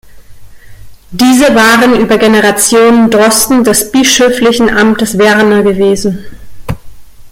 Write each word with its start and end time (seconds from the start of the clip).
Diese 1.11 1.53
waren 1.53 1.95
über 2.01 2.17
Generationen 2.17 3.11
Drosten 3.11 3.63
des 3.63 3.91
bischöflichen 3.91 4.67
Amtes 4.75 5.19
Werne 5.19 5.61
gewesen. 5.61 6.25